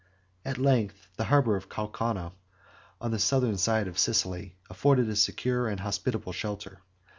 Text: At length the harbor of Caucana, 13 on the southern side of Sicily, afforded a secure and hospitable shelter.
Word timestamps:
At 0.43 0.57
length 0.57 1.09
the 1.15 1.25
harbor 1.25 1.55
of 1.55 1.69
Caucana, 1.69 2.29
13 2.31 2.31
on 3.01 3.11
the 3.11 3.19
southern 3.19 3.57
side 3.59 3.87
of 3.87 3.99
Sicily, 3.99 4.55
afforded 4.67 5.07
a 5.09 5.15
secure 5.15 5.67
and 5.67 5.79
hospitable 5.81 6.33
shelter. 6.33 6.81